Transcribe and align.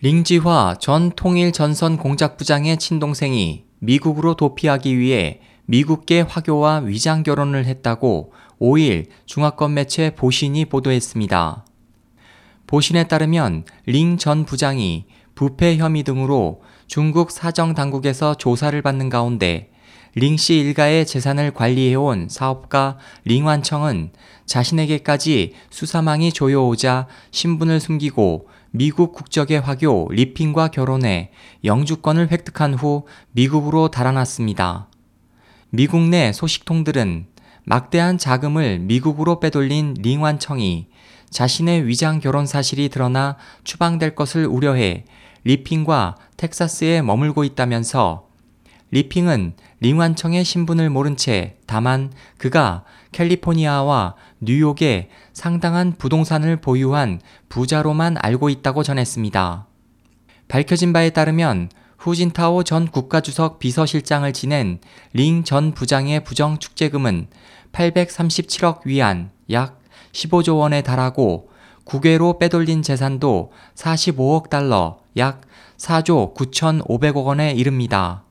링지화 0.00 0.76
전 0.78 1.10
통일 1.10 1.50
전선 1.50 1.96
공작부장의 1.96 2.76
친동생이 2.76 3.64
미국으로 3.80 4.34
도피하기 4.34 4.96
위해 4.96 5.40
미국계 5.66 6.20
화교와 6.20 6.82
위장 6.84 7.24
결혼을 7.24 7.64
했다고 7.64 8.32
5일 8.60 9.06
중화권 9.26 9.74
매체 9.74 10.10
보신이 10.10 10.66
보도했습니다. 10.66 11.66
보신에 12.68 13.08
따르면 13.08 13.64
링 13.86 14.18
전 14.18 14.44
부장이 14.44 15.06
부패 15.34 15.76
혐의 15.78 16.04
등으로 16.04 16.62
중국 16.86 17.32
사정 17.32 17.74
당국에서 17.74 18.36
조사를 18.36 18.80
받는 18.80 19.08
가운데 19.08 19.72
링씨 20.14 20.58
일가의 20.58 21.06
재산을 21.06 21.50
관리해온 21.50 22.28
사업가 22.28 22.98
링완청은 23.24 24.12
자신에게까지 24.46 25.54
수사망이 25.70 26.32
조여오자 26.32 27.08
신분을 27.32 27.80
숨기고 27.80 28.48
미국 28.70 29.12
국적의 29.14 29.60
화교 29.60 30.08
리핑과 30.10 30.68
결혼해 30.68 31.30
영주권을 31.64 32.30
획득한 32.30 32.74
후 32.74 33.06
미국으로 33.32 33.88
달아났습니다. 33.88 34.88
미국 35.70 36.02
내 36.02 36.32
소식통들은 36.32 37.26
막대한 37.64 38.18
자금을 38.18 38.78
미국으로 38.80 39.40
빼돌린 39.40 39.94
링완청이 39.98 40.88
자신의 41.30 41.86
위장 41.86 42.20
결혼 42.20 42.46
사실이 42.46 42.88
드러나 42.88 43.36
추방될 43.64 44.14
것을 44.14 44.46
우려해 44.46 45.04
리핑과 45.44 46.16
텍사스에 46.36 47.02
머물고 47.02 47.44
있다면서 47.44 48.27
리핑은 48.90 49.54
링완청의 49.80 50.44
신분을 50.44 50.90
모른 50.90 51.16
채 51.16 51.56
다만 51.66 52.12
그가 52.38 52.84
캘리포니아와 53.12 54.14
뉴욕에 54.40 55.10
상당한 55.32 55.94
부동산을 55.96 56.60
보유한 56.60 57.20
부자로만 57.48 58.16
알고 58.18 58.48
있다고 58.48 58.82
전했습니다. 58.82 59.66
밝혀진 60.48 60.92
바에 60.92 61.10
따르면 61.10 61.68
후진타오 61.98 62.62
전 62.62 62.86
국가주석 62.88 63.58
비서실장을 63.58 64.32
지낸 64.32 64.78
링 65.12 65.44
전 65.44 65.72
부장의 65.72 66.24
부정축제금은 66.24 67.28
837억 67.72 68.86
위안 68.86 69.30
약 69.50 69.80
15조 70.12 70.58
원에 70.58 70.82
달하고 70.82 71.50
국외로 71.84 72.38
빼돌린 72.38 72.82
재산도 72.82 73.52
45억 73.74 74.48
달러 74.48 74.98
약 75.16 75.42
4조 75.76 76.34
9,500억 76.34 77.24
원에 77.24 77.52
이릅니다. 77.52 78.24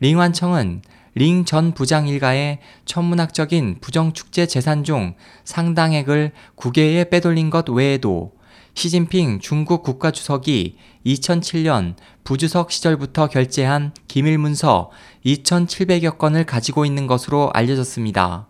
링완청은 0.00 0.82
링 1.14 1.44
전 1.44 1.72
부장 1.72 2.06
일가의 2.06 2.60
천문학적인 2.84 3.78
부정축제 3.80 4.46
재산 4.46 4.84
중 4.84 5.14
상당액을 5.44 6.32
국외에 6.54 7.08
빼돌린 7.08 7.50
것 7.50 7.68
외에도 7.68 8.32
시진핑 8.74 9.40
중국 9.40 9.82
국가주석이 9.82 10.76
2007년 11.04 11.96
부주석 12.22 12.70
시절부터 12.70 13.26
결제한 13.28 13.92
기밀문서 14.06 14.90
2,700여 15.26 16.18
건을 16.18 16.44
가지고 16.44 16.84
있는 16.84 17.08
것으로 17.08 17.50
알려졌습니다. 17.52 18.46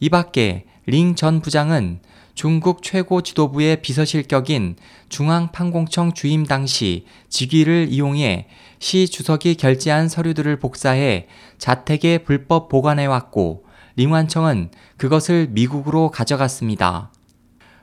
이 0.00 0.08
밖에 0.08 0.64
링 0.86 1.14
전 1.14 1.40
부장은 1.40 2.00
중국 2.40 2.82
최고 2.82 3.20
지도부의 3.20 3.82
비서실격인 3.82 4.76
중앙판공청 5.10 6.14
주임 6.14 6.46
당시 6.46 7.04
직위를 7.28 7.88
이용해 7.90 8.46
시 8.78 9.08
주석이 9.10 9.56
결제한 9.56 10.08
서류들을 10.08 10.58
복사해 10.58 11.26
자택에 11.58 12.16
불법 12.16 12.70
보관해왔고 12.70 13.66
링완청은 13.96 14.70
그것을 14.96 15.48
미국으로 15.50 16.10
가져갔습니다. 16.10 17.12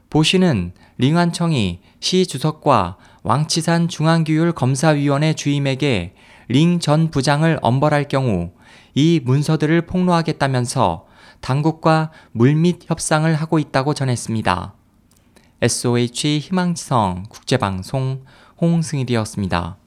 보 0.09 0.23
씨는 0.23 0.71
링완청이 0.97 1.81
시 1.99 2.25
주석과 2.25 2.97
왕치산 3.21 3.89
중앙규율 3.89 4.53
검사위원회 4.53 5.33
주임에게 5.33 6.15
링 6.47 6.79
전 6.79 7.11
부장을 7.11 7.59
엄벌할 7.61 8.07
경우 8.07 8.53
이 8.95 9.21
문서들을 9.23 9.83
폭로하겠다면서 9.83 11.05
당국과 11.41 12.11
물밑 12.31 12.89
협상을 12.89 13.33
하고 13.33 13.59
있다고 13.59 13.93
전했습니다. 13.93 14.73
SOH 15.61 16.39
희망지성 16.39 17.25
국제방송 17.29 18.23
홍승일이었습니다. 18.61 19.77